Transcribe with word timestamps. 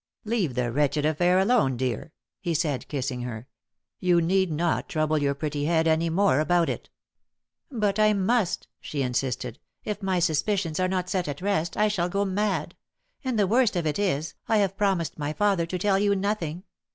"Leave 0.25 0.55
the 0.55 0.71
wretched 0.71 1.05
affair 1.05 1.37
alone, 1.37 1.77
dear," 1.77 2.11
he 2.39 2.55
said, 2.55 2.87
kissing 2.87 3.21
her. 3.21 3.47
"You 3.99 4.19
need 4.19 4.51
not 4.51 4.89
trouble 4.89 5.19
your 5.19 5.35
pretty 5.35 5.65
head 5.65 5.87
any 5.87 6.09
more 6.09 6.39
about 6.39 6.69
it." 6.69 6.89
"But 7.69 7.99
I 7.99 8.13
must," 8.13 8.67
she 8.79 9.03
insisted. 9.03 9.59
"If 9.83 10.01
my 10.01 10.17
suspicions 10.17 10.79
are 10.79 10.87
not 10.87 11.07
set 11.07 11.27
at 11.27 11.39
rest, 11.39 11.77
I 11.77 11.87
shall 11.87 12.09
go 12.09 12.25
mad. 12.25 12.75
And 13.23 13.37
the 13.37 13.45
worst 13.45 13.75
of 13.75 13.85
it 13.85 13.99
is, 13.99 14.33
I 14.47 14.57
have 14.57 14.75
promised 14.75 15.19
my 15.19 15.33
father 15.33 15.67
to 15.67 15.77
tell 15.77 15.99
you 15.99 16.15
nothing. 16.15 16.63